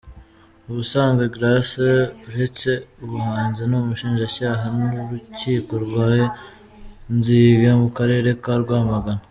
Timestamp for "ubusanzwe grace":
0.69-1.91